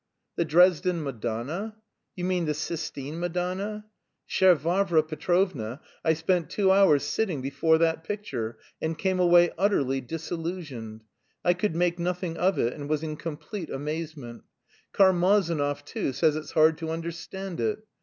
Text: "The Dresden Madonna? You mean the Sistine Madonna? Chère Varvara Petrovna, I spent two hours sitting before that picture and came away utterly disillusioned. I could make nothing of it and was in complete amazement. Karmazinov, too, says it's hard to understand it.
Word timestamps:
"The 0.35 0.45
Dresden 0.45 1.03
Madonna? 1.03 1.75
You 2.15 2.25
mean 2.25 2.45
the 2.45 2.55
Sistine 2.55 3.19
Madonna? 3.19 3.85
Chère 4.27 4.57
Varvara 4.57 5.03
Petrovna, 5.03 5.79
I 6.03 6.15
spent 6.15 6.49
two 6.49 6.71
hours 6.71 7.03
sitting 7.03 7.39
before 7.39 7.77
that 7.77 8.03
picture 8.03 8.57
and 8.81 8.97
came 8.97 9.19
away 9.19 9.51
utterly 9.59 10.01
disillusioned. 10.01 11.03
I 11.45 11.53
could 11.53 11.75
make 11.75 11.99
nothing 11.99 12.35
of 12.35 12.57
it 12.57 12.73
and 12.73 12.89
was 12.89 13.03
in 13.03 13.15
complete 13.15 13.69
amazement. 13.69 14.43
Karmazinov, 14.91 15.85
too, 15.85 16.13
says 16.13 16.35
it's 16.35 16.53
hard 16.53 16.79
to 16.79 16.89
understand 16.89 17.59
it. 17.59 17.85